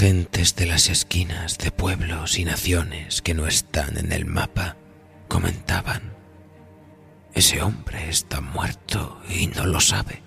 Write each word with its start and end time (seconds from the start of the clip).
Gentes 0.00 0.56
de 0.56 0.64
las 0.64 0.88
esquinas 0.88 1.58
de 1.58 1.70
pueblos 1.70 2.38
y 2.38 2.46
naciones 2.46 3.20
que 3.20 3.34
no 3.34 3.46
están 3.46 3.98
en 3.98 4.12
el 4.12 4.24
mapa 4.24 4.78
comentaban, 5.28 6.14
ese 7.34 7.60
hombre 7.60 8.08
está 8.08 8.40
muerto 8.40 9.20
y 9.28 9.48
no 9.48 9.66
lo 9.66 9.78
sabe. 9.78 10.22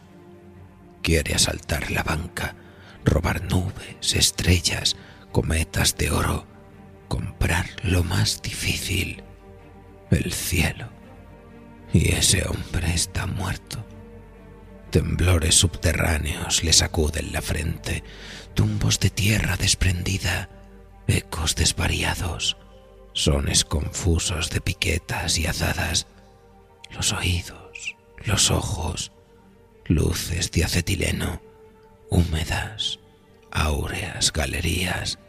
Quiere 1.01 1.33
asaltar 1.33 1.89
la 1.89 2.03
banca, 2.03 2.53
robar 3.03 3.45
nubes, 3.45 4.13
estrellas, 4.13 4.95
cometas 5.31 5.97
de 5.97 6.11
oro, 6.11 6.45
comprar 7.07 7.65
lo 7.81 8.03
más 8.03 8.43
difícil, 8.43 9.23
el 10.11 10.33
cielo. 10.33 10.87
Y 11.91 12.11
ese 12.11 12.47
hombre 12.47 12.93
está 12.93 13.25
muerto. 13.25 13.83
Temblores 14.91 15.55
subterráneos 15.55 16.63
le 16.63 16.73
sacuden 16.73 17.33
la 17.33 17.41
frente, 17.41 18.03
tumbos 18.53 18.99
de 18.99 19.09
tierra 19.09 19.57
desprendida, 19.57 20.49
ecos 21.07 21.55
desvariados, 21.55 22.57
sones 23.13 23.65
confusos 23.65 24.49
de 24.49 24.61
piquetas 24.61 25.37
y 25.37 25.47
azadas, 25.47 26.07
los 26.91 27.11
oídos, 27.13 27.95
los 28.25 28.51
ojos, 28.51 29.11
luces 29.85 30.51
de 30.51 30.63
acetileno, 30.63 31.41
húmedas, 32.09 32.99
áureas 33.51 34.31
galerías, 34.31 35.19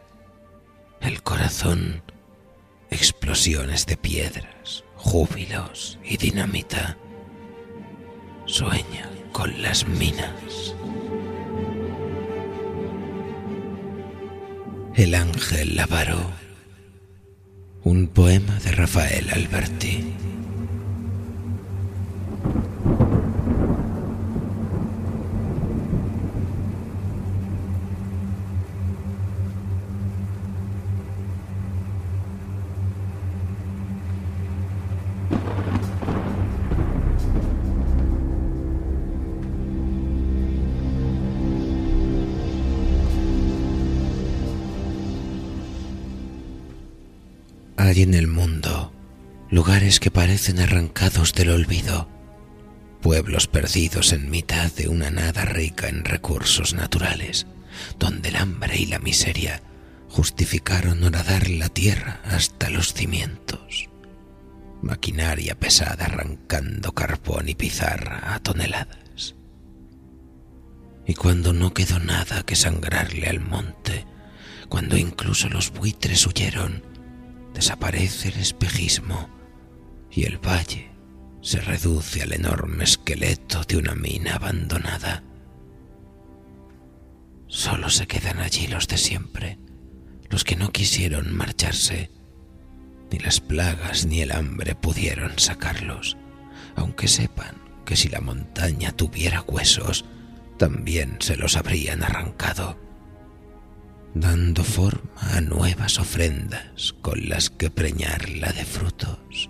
el 1.01 1.21
corazón, 1.23 2.03
explosiones 2.89 3.85
de 3.85 3.97
piedras, 3.97 4.83
júbilos 4.95 5.99
y 6.03 6.17
dinamita. 6.17 6.97
Sueña 8.45 9.09
con 9.31 9.61
las 9.61 9.87
minas. 9.87 10.74
El 14.95 15.13
ángel 15.13 15.77
avaro. 15.77 16.31
Un 17.83 18.07
poema 18.07 18.57
de 18.59 18.71
Rafael 18.71 19.29
Alberti. 19.29 20.05
Hay 47.85 48.01
en 48.01 48.15
el 48.15 48.25
mundo 48.25 48.91
lugares 49.51 49.99
que 49.99 50.09
parecen 50.09 50.57
arrancados 50.57 51.35
del 51.35 51.51
olvido, 51.51 52.09
pueblos 52.99 53.45
perdidos 53.45 54.11
en 54.11 54.31
mitad 54.31 54.71
de 54.71 54.87
una 54.87 55.11
nada 55.11 55.45
rica 55.45 55.87
en 55.87 56.03
recursos 56.03 56.73
naturales, 56.73 57.45
donde 57.99 58.29
el 58.29 58.37
hambre 58.37 58.79
y 58.79 58.87
la 58.87 58.97
miseria 58.97 59.61
justificaron 60.09 61.03
horadar 61.03 61.47
la 61.47 61.69
tierra 61.69 62.21
hasta 62.25 62.71
los 62.71 62.95
cimientos. 62.95 63.87
Maquinaria 64.81 65.53
pesada 65.53 66.05
arrancando 66.05 66.91
carbón 66.91 67.49
y 67.49 67.53
pizarra 67.53 68.33
a 68.33 68.39
toneladas. 68.39 69.35
Y 71.05 71.13
cuando 71.13 71.53
no 71.53 71.71
quedó 71.75 71.99
nada 71.99 72.41
que 72.41 72.55
sangrarle 72.55 73.27
al 73.27 73.41
monte, 73.41 74.07
cuando 74.69 74.97
incluso 74.97 75.49
los 75.49 75.71
buitres 75.71 76.25
huyeron, 76.25 76.94
desaparece 77.55 78.27
el 78.29 78.39
espejismo 78.39 79.29
y 80.11 80.25
el 80.25 80.37
valle 80.37 80.91
se 81.41 81.61
reduce 81.61 82.21
al 82.21 82.33
enorme 82.33 82.83
esqueleto 82.83 83.63
de 83.63 83.77
una 83.77 83.95
mina 83.95 84.35
abandonada. 84.35 85.23
Solo 87.47 87.89
se 87.89 88.07
quedan 88.07 88.39
allí 88.39 88.67
los 88.67 88.87
de 88.87 88.97
siempre, 88.97 89.57
los 90.29 90.43
que 90.43 90.55
no 90.55 90.71
quisieron 90.71 91.35
marcharse. 91.35 92.11
Ni 93.11 93.19
las 93.19 93.39
plagas 93.39 94.05
ni 94.05 94.21
el 94.21 94.31
hambre 94.31 94.75
pudieron 94.75 95.39
sacarlos, 95.39 96.17
aunque 96.75 97.07
sepan 97.07 97.55
que 97.85 97.95
si 97.95 98.09
la 98.09 98.19
montaña 98.19 98.91
tuviera 98.91 99.41
huesos, 99.41 100.05
también 100.57 101.17
se 101.19 101.37
los 101.37 101.55
habrían 101.55 102.03
arrancado 102.03 102.84
dando 104.15 104.63
forma 104.63 105.35
a 105.35 105.41
nuevas 105.41 105.99
ofrendas 105.99 106.95
con 107.01 107.27
las 107.27 107.49
que 107.49 107.69
preñarla 107.69 108.51
de 108.53 108.63
frutos. 108.63 109.49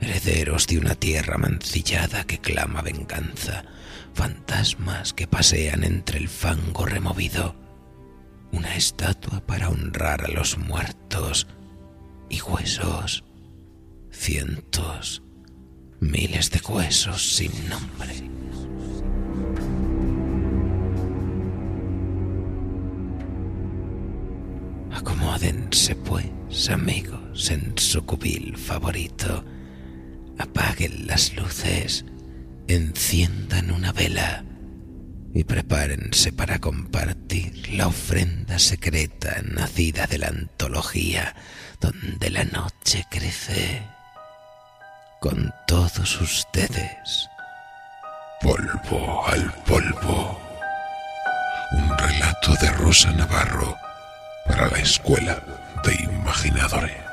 Herederos 0.00 0.66
de 0.66 0.78
una 0.78 0.96
tierra 0.96 1.38
mancillada 1.38 2.24
que 2.24 2.38
clama 2.38 2.82
venganza, 2.82 3.64
fantasmas 4.12 5.12
que 5.12 5.28
pasean 5.28 5.84
entre 5.84 6.18
el 6.18 6.28
fango 6.28 6.84
removido, 6.84 7.54
una 8.50 8.74
estatua 8.74 9.40
para 9.46 9.68
honrar 9.68 10.24
a 10.24 10.28
los 10.28 10.58
muertos 10.58 11.46
y 12.28 12.40
huesos, 12.40 13.24
cientos, 14.10 15.22
miles 16.00 16.50
de 16.50 16.60
huesos 16.60 17.36
sin 17.36 17.52
nombre. 17.68 18.37
Pues, 25.94 26.68
amigos, 26.68 27.50
en 27.50 27.72
su 27.78 28.04
cubil 28.04 28.58
favorito. 28.58 29.42
Apaguen 30.38 31.06
las 31.06 31.34
luces, 31.34 32.04
enciendan 32.66 33.70
una 33.70 33.92
vela 33.92 34.44
y 35.32 35.44
prepárense 35.44 36.32
para 36.32 36.58
compartir 36.58 37.70
la 37.70 37.86
ofrenda 37.86 38.58
secreta 38.58 39.40
nacida 39.42 40.06
de 40.06 40.18
la 40.18 40.28
antología 40.28 41.34
donde 41.80 42.30
la 42.30 42.44
noche 42.44 43.06
crece. 43.10 43.82
Con 45.20 45.52
todos 45.66 46.20
ustedes. 46.20 47.30
Polvo 48.42 49.26
al 49.26 49.52
polvo. 49.64 50.38
Un 51.72 51.98
relato 51.98 52.54
de 52.60 52.70
Rosa 52.72 53.10
Navarro 53.12 53.87
para 54.48 54.68
la 54.68 54.78
escuela 54.78 55.38
de 55.84 55.94
imaginadores. 56.04 57.07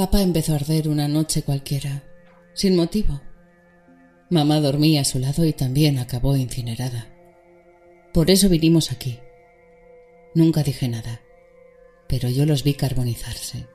Papá 0.00 0.22
empezó 0.22 0.54
a 0.54 0.56
arder 0.56 0.88
una 0.88 1.08
noche 1.08 1.42
cualquiera, 1.42 2.04
sin 2.54 2.74
motivo. 2.74 3.20
Mamá 4.30 4.58
dormía 4.58 5.02
a 5.02 5.04
su 5.04 5.18
lado 5.18 5.44
y 5.44 5.52
también 5.52 5.98
acabó 5.98 6.36
incinerada. 6.36 7.12
Por 8.14 8.30
eso 8.30 8.48
vinimos 8.48 8.92
aquí. 8.92 9.18
Nunca 10.34 10.62
dije 10.62 10.88
nada, 10.88 11.20
pero 12.08 12.30
yo 12.30 12.46
los 12.46 12.64
vi 12.64 12.72
carbonizarse, 12.72 13.66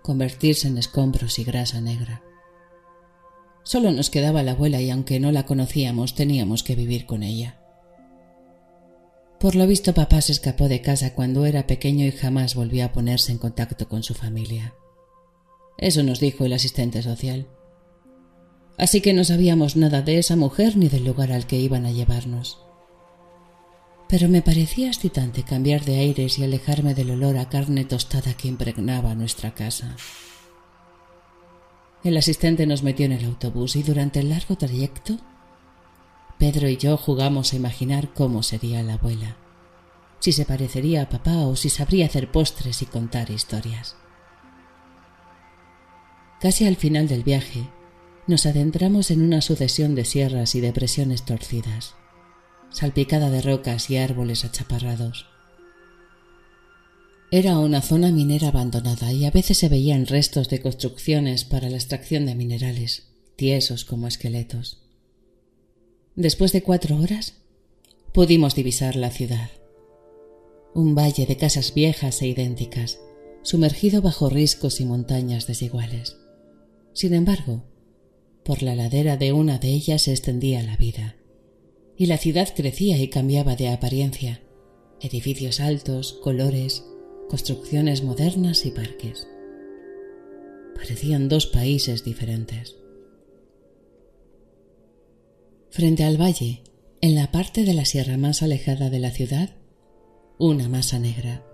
convertirse 0.00 0.68
en 0.68 0.78
escombros 0.78 1.40
y 1.40 1.44
grasa 1.44 1.80
negra. 1.80 2.22
Solo 3.64 3.90
nos 3.90 4.10
quedaba 4.10 4.44
la 4.44 4.52
abuela 4.52 4.80
y 4.80 4.90
aunque 4.90 5.18
no 5.18 5.32
la 5.32 5.44
conocíamos 5.44 6.14
teníamos 6.14 6.62
que 6.62 6.76
vivir 6.76 7.04
con 7.04 7.24
ella. 7.24 7.58
Por 9.40 9.56
lo 9.56 9.66
visto 9.66 9.92
papá 9.92 10.20
se 10.20 10.30
escapó 10.30 10.68
de 10.68 10.82
casa 10.82 11.14
cuando 11.14 11.44
era 11.46 11.66
pequeño 11.66 12.06
y 12.06 12.12
jamás 12.12 12.54
volvió 12.54 12.84
a 12.84 12.92
ponerse 12.92 13.32
en 13.32 13.38
contacto 13.38 13.88
con 13.88 14.04
su 14.04 14.14
familia. 14.14 14.72
Eso 15.78 16.02
nos 16.02 16.20
dijo 16.20 16.44
el 16.44 16.52
asistente 16.52 17.02
social. 17.02 17.46
Así 18.76 19.00
que 19.00 19.12
no 19.12 19.24
sabíamos 19.24 19.76
nada 19.76 20.02
de 20.02 20.18
esa 20.18 20.36
mujer 20.36 20.76
ni 20.76 20.88
del 20.88 21.04
lugar 21.04 21.32
al 21.32 21.46
que 21.46 21.56
iban 21.58 21.86
a 21.86 21.92
llevarnos. 21.92 22.60
Pero 24.08 24.28
me 24.28 24.42
parecía 24.42 24.88
excitante 24.88 25.42
cambiar 25.42 25.84
de 25.84 25.96
aires 25.96 26.38
y 26.38 26.44
alejarme 26.44 26.94
del 26.94 27.10
olor 27.10 27.38
a 27.38 27.48
carne 27.48 27.84
tostada 27.84 28.34
que 28.34 28.48
impregnaba 28.48 29.14
nuestra 29.14 29.54
casa. 29.54 29.96
El 32.02 32.16
asistente 32.16 32.66
nos 32.66 32.82
metió 32.82 33.06
en 33.06 33.12
el 33.12 33.24
autobús 33.24 33.76
y 33.76 33.82
durante 33.82 34.20
el 34.20 34.28
largo 34.28 34.56
trayecto, 34.56 35.16
Pedro 36.38 36.68
y 36.68 36.76
yo 36.76 36.96
jugamos 36.96 37.52
a 37.52 37.56
imaginar 37.56 38.12
cómo 38.12 38.42
sería 38.42 38.82
la 38.82 38.94
abuela, 38.94 39.36
si 40.18 40.32
se 40.32 40.44
parecería 40.44 41.02
a 41.02 41.08
papá 41.08 41.46
o 41.46 41.56
si 41.56 41.70
sabría 41.70 42.06
hacer 42.06 42.30
postres 42.30 42.82
y 42.82 42.86
contar 42.86 43.30
historias. 43.30 43.96
Casi 46.40 46.66
al 46.66 46.76
final 46.76 47.08
del 47.08 47.22
viaje, 47.22 47.68
nos 48.26 48.46
adentramos 48.46 49.10
en 49.10 49.22
una 49.22 49.42
sucesión 49.42 49.94
de 49.94 50.04
sierras 50.04 50.54
y 50.54 50.60
depresiones 50.60 51.24
torcidas, 51.24 51.94
salpicada 52.70 53.30
de 53.30 53.42
rocas 53.42 53.90
y 53.90 53.96
árboles 53.96 54.44
achaparrados. 54.44 55.26
Era 57.30 57.58
una 57.58 57.82
zona 57.82 58.12
minera 58.12 58.48
abandonada 58.48 59.12
y 59.12 59.24
a 59.24 59.30
veces 59.30 59.58
se 59.58 59.68
veían 59.68 60.06
restos 60.06 60.48
de 60.48 60.60
construcciones 60.60 61.44
para 61.44 61.68
la 61.68 61.76
extracción 61.76 62.26
de 62.26 62.34
minerales, 62.34 63.08
tiesos 63.36 63.84
como 63.84 64.06
esqueletos. 64.06 64.82
Después 66.14 66.52
de 66.52 66.62
cuatro 66.62 66.96
horas, 66.96 67.34
pudimos 68.12 68.54
divisar 68.54 68.94
la 68.96 69.10
ciudad. 69.10 69.50
Un 70.74 70.94
valle 70.94 71.26
de 71.26 71.36
casas 71.36 71.74
viejas 71.74 72.22
e 72.22 72.28
idénticas, 72.28 73.00
sumergido 73.42 74.00
bajo 74.00 74.30
riscos 74.30 74.80
y 74.80 74.84
montañas 74.84 75.46
desiguales. 75.46 76.16
Sin 76.94 77.12
embargo, 77.12 77.64
por 78.44 78.62
la 78.62 78.76
ladera 78.76 79.16
de 79.16 79.32
una 79.32 79.58
de 79.58 79.68
ellas 79.68 80.02
se 80.02 80.12
extendía 80.12 80.62
la 80.62 80.76
vida, 80.76 81.16
y 81.96 82.06
la 82.06 82.18
ciudad 82.18 82.48
crecía 82.54 82.98
y 82.98 83.08
cambiaba 83.08 83.56
de 83.56 83.68
apariencia. 83.68 84.42
Edificios 85.00 85.60
altos, 85.60 86.14
colores, 86.22 86.84
construcciones 87.28 88.02
modernas 88.02 88.64
y 88.64 88.70
parques. 88.70 89.26
Parecían 90.76 91.28
dos 91.28 91.46
países 91.46 92.04
diferentes. 92.04 92.76
Frente 95.70 96.04
al 96.04 96.20
valle, 96.20 96.62
en 97.00 97.16
la 97.16 97.32
parte 97.32 97.64
de 97.64 97.74
la 97.74 97.84
sierra 97.84 98.16
más 98.16 98.42
alejada 98.42 98.88
de 98.88 99.00
la 99.00 99.10
ciudad, 99.10 99.56
una 100.38 100.68
masa 100.68 101.00
negra, 101.00 101.44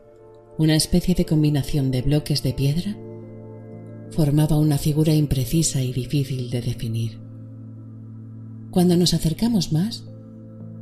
una 0.59 0.77
especie 0.77 1.15
de 1.15 1.25
combinación 1.25 1.91
de 1.91 2.03
bloques 2.03 2.43
de 2.43 2.53
piedra, 2.53 2.97
formaba 4.11 4.59
una 4.59 4.79
figura 4.79 5.15
imprecisa 5.15 5.83
y 5.83 5.93
difícil 5.93 6.51
de 6.51 6.63
definir. 6.63 7.19
Cuando 8.71 8.97
nos 8.97 9.15
acercamos 9.15 9.73
más, 9.73 10.05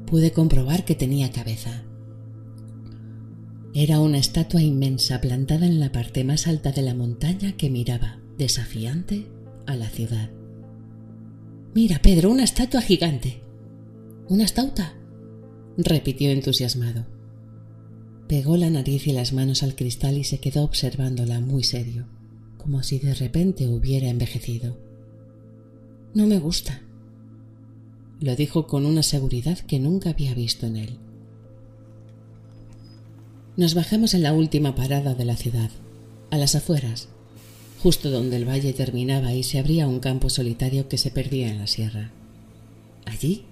pude 0.06 0.32
comprobar 0.32 0.84
que 0.84 0.94
tenía 0.94 1.30
cabeza, 1.30 1.84
era 3.74 4.00
una 4.00 4.18
estatua 4.18 4.62
inmensa 4.62 5.20
plantada 5.20 5.66
en 5.66 5.78
la 5.78 5.92
parte 5.92 6.24
más 6.24 6.48
alta 6.48 6.72
de 6.72 6.82
la 6.82 6.94
montaña 6.94 7.56
que 7.56 7.70
miraba, 7.70 8.18
desafiante, 8.36 9.26
a 9.66 9.76
la 9.76 9.88
ciudad. 9.88 10.30
Mira, 11.74 12.00
Pedro, 12.00 12.30
una 12.30 12.44
estatua 12.44 12.80
gigante. 12.80 13.42
¿Una 14.28 14.44
estauta? 14.44 14.94
repitió 15.76 16.30
entusiasmado. 16.30 17.06
Pegó 18.26 18.56
la 18.56 18.68
nariz 18.68 19.06
y 19.06 19.12
las 19.12 19.32
manos 19.32 19.62
al 19.62 19.76
cristal 19.76 20.18
y 20.18 20.24
se 20.24 20.40
quedó 20.40 20.64
observándola 20.64 21.40
muy 21.40 21.62
serio, 21.62 22.08
como 22.68 22.82
si 22.82 22.98
de 22.98 23.14
repente 23.14 23.66
hubiera 23.66 24.10
envejecido. 24.10 24.76
No 26.12 26.26
me 26.26 26.38
gusta, 26.38 26.82
lo 28.20 28.36
dijo 28.36 28.66
con 28.66 28.84
una 28.84 29.02
seguridad 29.02 29.58
que 29.60 29.78
nunca 29.78 30.10
había 30.10 30.34
visto 30.34 30.66
en 30.66 30.76
él. 30.76 30.98
Nos 33.56 33.72
bajamos 33.72 34.12
en 34.12 34.22
la 34.22 34.34
última 34.34 34.74
parada 34.74 35.14
de 35.14 35.24
la 35.24 35.34
ciudad, 35.34 35.70
a 36.30 36.36
las 36.36 36.56
afueras, 36.56 37.08
justo 37.82 38.10
donde 38.10 38.36
el 38.36 38.46
valle 38.46 38.74
terminaba 38.74 39.32
y 39.32 39.44
se 39.44 39.58
abría 39.58 39.88
un 39.88 40.00
campo 40.00 40.28
solitario 40.28 40.90
que 40.90 40.98
se 40.98 41.10
perdía 41.10 41.48
en 41.48 41.60
la 41.60 41.68
sierra. 41.68 42.10
Allí, 43.06 43.46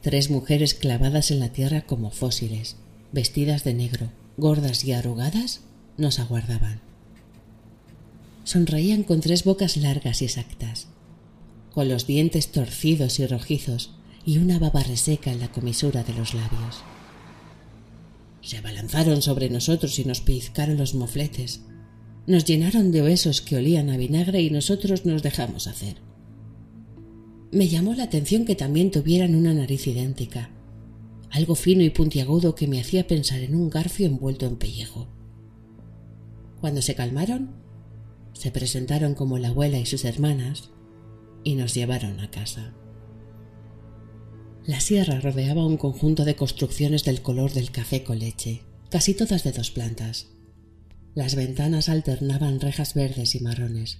tres 0.00 0.30
mujeres 0.30 0.72
clavadas 0.72 1.30
en 1.30 1.40
la 1.40 1.50
tierra 1.52 1.82
como 1.82 2.10
fósiles, 2.10 2.76
vestidas 3.12 3.64
de 3.64 3.74
negro, 3.74 4.08
gordas 4.38 4.82
y 4.84 4.92
arrugadas, 4.92 5.60
nos 5.98 6.20
aguardaban. 6.20 6.89
Sonreían 8.50 9.04
con 9.04 9.20
tres 9.20 9.44
bocas 9.44 9.76
largas 9.76 10.22
y 10.22 10.24
exactas, 10.24 10.88
con 11.72 11.88
los 11.88 12.08
dientes 12.08 12.50
torcidos 12.50 13.20
y 13.20 13.26
rojizos 13.28 13.94
y 14.26 14.38
una 14.38 14.58
baba 14.58 14.82
reseca 14.82 15.30
en 15.30 15.38
la 15.38 15.52
comisura 15.52 16.02
de 16.02 16.14
los 16.14 16.34
labios. 16.34 16.82
Se 18.42 18.56
abalanzaron 18.56 19.22
sobre 19.22 19.50
nosotros 19.50 19.96
y 20.00 20.04
nos 20.04 20.20
pellizcaron 20.20 20.78
los 20.78 20.96
mofletes. 20.96 21.60
Nos 22.26 22.44
llenaron 22.44 22.90
de 22.90 23.02
besos 23.02 23.40
que 23.40 23.54
olían 23.54 23.88
a 23.88 23.96
vinagre 23.96 24.42
y 24.42 24.50
nosotros 24.50 25.06
nos 25.06 25.22
dejamos 25.22 25.68
hacer. 25.68 25.98
Me 27.52 27.68
llamó 27.68 27.94
la 27.94 28.02
atención 28.02 28.44
que 28.46 28.56
también 28.56 28.90
tuvieran 28.90 29.36
una 29.36 29.54
nariz 29.54 29.86
idéntica, 29.86 30.50
algo 31.30 31.54
fino 31.54 31.84
y 31.84 31.90
puntiagudo 31.90 32.56
que 32.56 32.66
me 32.66 32.80
hacía 32.80 33.06
pensar 33.06 33.38
en 33.42 33.54
un 33.54 33.70
garfio 33.70 34.06
envuelto 34.06 34.44
en 34.46 34.56
pellejo. 34.56 35.06
Cuando 36.60 36.82
se 36.82 36.96
calmaron, 36.96 37.59
se 38.40 38.50
presentaron 38.50 39.14
como 39.14 39.36
la 39.36 39.48
abuela 39.48 39.78
y 39.78 39.84
sus 39.84 40.06
hermanas 40.06 40.70
y 41.44 41.56
nos 41.56 41.74
llevaron 41.74 42.20
a 42.20 42.30
casa. 42.30 42.72
La 44.64 44.80
sierra 44.80 45.20
rodeaba 45.20 45.66
un 45.66 45.76
conjunto 45.76 46.24
de 46.24 46.36
construcciones 46.36 47.04
del 47.04 47.20
color 47.20 47.52
del 47.52 47.70
café 47.70 48.02
con 48.02 48.18
leche, 48.18 48.62
casi 48.88 49.12
todas 49.12 49.44
de 49.44 49.52
dos 49.52 49.70
plantas. 49.70 50.28
Las 51.14 51.34
ventanas 51.34 51.90
alternaban 51.90 52.60
rejas 52.60 52.94
verdes 52.94 53.34
y 53.34 53.40
marrones, 53.40 53.98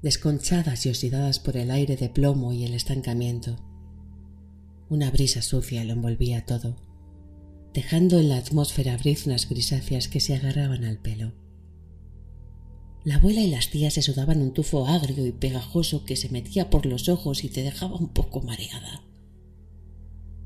desconchadas 0.00 0.86
y 0.86 0.90
oxidadas 0.90 1.40
por 1.40 1.56
el 1.56 1.72
aire 1.72 1.96
de 1.96 2.08
plomo 2.08 2.52
y 2.52 2.64
el 2.64 2.74
estancamiento. 2.74 3.56
Una 4.90 5.10
brisa 5.10 5.42
sucia 5.42 5.82
lo 5.82 5.94
envolvía 5.94 6.46
todo, 6.46 6.76
dejando 7.74 8.20
en 8.20 8.28
la 8.28 8.36
atmósfera 8.36 8.96
briznas 8.96 9.48
grisáceas 9.48 10.06
que 10.06 10.20
se 10.20 10.36
agarraban 10.36 10.84
al 10.84 10.98
pelo. 10.98 11.41
La 13.04 13.16
abuela 13.16 13.40
y 13.40 13.50
las 13.50 13.70
tías 13.70 13.94
se 13.94 14.02
sudaban 14.02 14.40
un 14.40 14.52
tufo 14.52 14.86
agrio 14.86 15.26
y 15.26 15.32
pegajoso 15.32 16.04
que 16.04 16.16
se 16.16 16.28
metía 16.28 16.70
por 16.70 16.86
los 16.86 17.08
ojos 17.08 17.44
y 17.44 17.48
te 17.48 17.62
dejaba 17.62 17.96
un 17.96 18.08
poco 18.08 18.40
mareada 18.42 19.02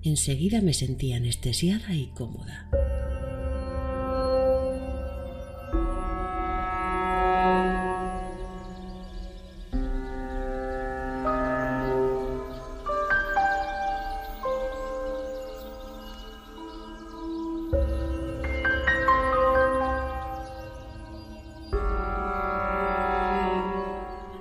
enseguida 0.09 0.61
me 0.61 0.73
sentí 0.73 1.13
anestesiada 1.13 1.95
y 1.95 2.07
cómoda. 2.09 2.71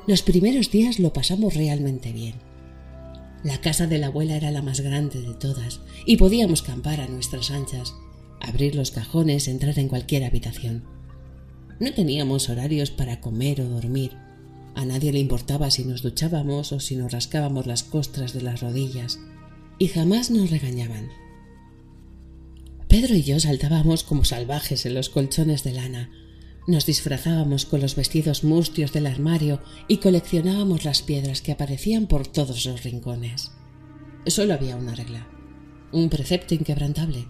Los 0.07 0.21
primeros 0.21 0.69
días 0.69 0.99
lo 0.99 1.13
pasamos 1.13 1.55
realmente 1.55 2.13
bien. 2.13 2.35
La 3.43 3.59
casa 3.59 3.87
de 3.87 3.97
la 3.97 4.07
abuela 4.07 4.35
era 4.35 4.51
la 4.51 4.61
más 4.61 4.81
grande 4.81 5.21
de 5.21 5.33
todas 5.33 5.79
y 6.05 6.17
podíamos 6.17 6.61
campar 6.61 7.01
a 7.01 7.07
nuestras 7.07 7.49
anchas, 7.49 7.95
abrir 8.39 8.75
los 8.75 8.91
cajones, 8.91 9.47
entrar 9.47 9.77
en 9.79 9.87
cualquier 9.87 10.23
habitación. 10.23 10.83
No 11.79 11.91
teníamos 11.93 12.49
horarios 12.49 12.91
para 12.91 13.19
comer 13.19 13.61
o 13.61 13.69
dormir. 13.69 14.11
A 14.75 14.85
nadie 14.85 15.11
le 15.11 15.19
importaba 15.19 15.71
si 15.71 15.85
nos 15.85 16.03
duchábamos 16.03 16.71
o 16.71 16.79
si 16.79 16.95
nos 16.95 17.11
rascábamos 17.11 17.65
las 17.65 17.83
costras 17.83 18.33
de 18.33 18.41
las 18.41 18.61
rodillas, 18.61 19.19
y 19.79 19.87
jamás 19.87 20.29
nos 20.29 20.51
regañaban. 20.51 21.09
Pedro 22.87 23.15
y 23.15 23.23
yo 23.23 23.39
saltábamos 23.39 24.03
como 24.03 24.23
salvajes 24.23 24.85
en 24.85 24.93
los 24.93 25.09
colchones 25.09 25.63
de 25.63 25.73
lana, 25.73 26.11
Nos 26.67 26.85
disfrazábamos 26.87 27.65
con 27.65 27.81
los 27.81 27.95
vestidos 27.95 28.43
mustios 28.43 28.91
del 28.91 29.05
armario 29.05 29.61
y 29.87 29.97
coleccionábamos 29.97 30.83
las 30.83 31.03
piedras 31.03 31.41
que 31.41 31.51
aparecían 31.51 32.07
por 32.07 32.25
todos 32.25 32.65
los 32.65 32.83
rincones. 32.83 33.51
Solo 34.25 34.55
había 34.55 34.75
una 34.75 34.95
regla, 34.95 35.27
un 35.91 36.09
precepto 36.09 36.55
inquebrantable. 36.55 37.27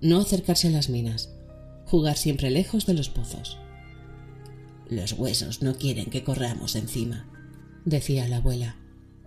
No 0.00 0.20
acercarse 0.20 0.68
a 0.68 0.70
las 0.72 0.88
minas, 0.88 1.30
jugar 1.86 2.16
siempre 2.16 2.50
lejos 2.50 2.86
de 2.86 2.94
los 2.94 3.08
pozos. 3.08 3.58
Los 4.88 5.12
huesos 5.12 5.62
no 5.62 5.76
quieren 5.76 6.06
que 6.06 6.24
corramos 6.24 6.74
encima, 6.74 7.28
decía 7.84 8.26
la 8.26 8.38
abuela, 8.38 8.76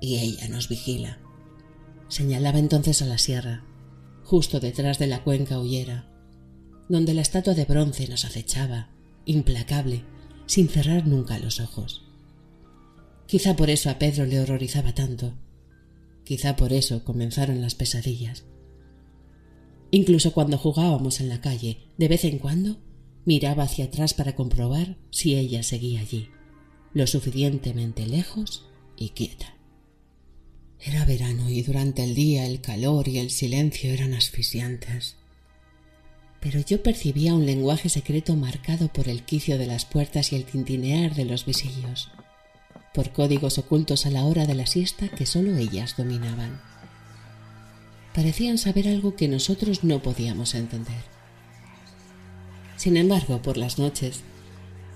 y 0.02 0.18
ella 0.18 0.50
nos 0.50 0.68
vigila. 0.68 1.20
Señalaba 2.10 2.60
entonces 2.60 3.02
a 3.02 3.06
la 3.06 3.18
sierra, 3.18 3.64
justo 4.24 4.60
detrás 4.60 5.00
de 5.00 5.08
la 5.08 5.24
cuenca 5.24 5.60
huyera, 5.60 6.10
donde 6.90 7.14
la 7.14 7.22
estatua 7.22 7.54
de 7.54 7.66
bronce 7.66 8.08
nos 8.08 8.26
acechaba, 8.26 8.90
implacable, 9.26 10.04
sin 10.46 10.68
cerrar 10.70 11.08
nunca 11.08 11.40
los 11.40 11.60
ojos. 11.60 12.06
Quizá 13.28 13.56
por 13.56 13.70
eso 13.70 13.90
a 13.90 13.98
Pedro 14.00 14.26
le 14.26 14.40
horrorizaba 14.40 14.94
tanto. 14.94 15.34
Quizá 16.26 16.56
por 16.56 16.74
eso 16.74 17.04
comenzaron 17.04 17.62
las 17.62 17.76
pesadillas. 17.76 18.46
Incluso 19.92 20.34
cuando 20.34 20.58
jugábamos 20.58 21.20
en 21.20 21.30
la 21.30 21.42
calle, 21.42 21.80
de 21.98 22.08
vez 22.08 22.24
en 22.26 22.40
cuando 22.40 22.78
Miraba 23.24 23.64
hacia 23.64 23.86
atrás 23.86 24.14
para 24.14 24.36
comprobar 24.36 24.98
si 25.12 25.36
ella 25.36 25.62
seguía 25.62 26.02
allí, 26.02 26.30
lo 26.94 27.06
suficientemente 27.06 28.08
lejos 28.08 28.66
y 28.98 29.10
quieta. 29.10 29.56
Era 30.80 31.06
verano 31.06 31.48
y 31.50 31.62
durante 31.62 32.04
el 32.04 32.16
día 32.16 32.48
el 32.48 32.62
calor 32.62 33.08
y 33.08 33.20
el 33.20 33.30
silencio 33.30 33.92
eran 33.92 34.16
asfixiantes. 34.16 35.18
Pero 36.42 36.60
yo 36.60 36.84
percibía 36.84 37.36
un 37.36 37.46
lenguaje 37.46 37.88
secreto 37.88 38.36
marcado 38.36 38.88
por 38.90 39.08
el 39.08 39.24
quicio 39.24 39.58
de 39.58 39.68
las 39.68 39.86
puertas 39.86 40.34
y 40.34 40.36
el 40.36 40.44
tintinear 40.44 41.16
de 41.16 41.26
los 41.26 41.46
visillos, 41.46 42.10
por 42.94 43.12
códigos 43.12 43.58
ocultos 43.60 44.06
a 44.06 44.10
la 44.10 44.26
hora 44.26 44.46
de 44.46 44.56
la 44.56 44.66
siesta 44.66 45.08
que 45.08 45.26
sólo 45.26 45.56
ellas 45.56 45.96
dominaban. 45.96 46.60
Parecían 48.16 48.58
saber 48.58 48.88
algo 48.88 49.16
que 49.16 49.28
nosotros 49.28 49.84
no 49.84 50.02
podíamos 50.02 50.56
entender. 50.56 51.04
Sin 52.76 52.98
embargo, 52.98 53.42
por 53.42 53.58
las 53.58 53.78
noches, 53.78 54.24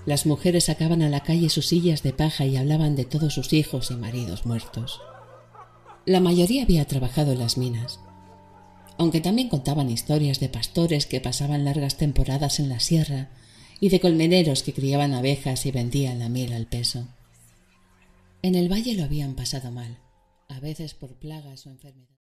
las 0.04 0.26
mujeres 0.26 0.64
sacaban 0.64 1.02
a 1.02 1.08
la 1.08 1.20
calle 1.20 1.48
sus 1.48 1.66
sillas 1.66 2.02
de 2.02 2.12
paja 2.12 2.44
y 2.44 2.56
hablaban 2.56 2.96
de 2.96 3.04
todos 3.04 3.34
sus 3.34 3.52
hijos 3.52 3.90
y 3.90 3.94
maridos 3.94 4.44
muertos. 4.46 5.00
La 6.04 6.20
mayoría 6.20 6.64
había 6.64 6.84
trabajado 6.86 7.32
en 7.32 7.38
las 7.38 7.56
minas, 7.56 8.00
aunque 8.98 9.20
también 9.20 9.48
contaban 9.48 9.90
historias 9.90 10.40
de 10.40 10.48
pastores 10.48 11.06
que 11.06 11.20
pasaban 11.20 11.64
largas 11.64 11.96
temporadas 11.96 12.60
en 12.60 12.68
la 12.68 12.80
sierra 12.80 13.28
y 13.80 13.88
de 13.90 14.00
colmeneros 14.00 14.62
que 14.62 14.72
criaban 14.72 15.14
abejas 15.14 15.66
y 15.66 15.70
vendían 15.70 16.18
la 16.18 16.28
miel 16.28 16.52
al 16.52 16.66
peso. 16.66 17.08
En 18.42 18.54
el 18.54 18.70
valle 18.70 18.94
lo 18.94 19.04
habían 19.04 19.34
pasado 19.34 19.70
mal, 19.70 19.98
a 20.48 20.60
veces 20.60 20.94
por 20.94 21.14
plagas 21.14 21.66
o 21.66 21.70
enfermedades. 21.70 22.25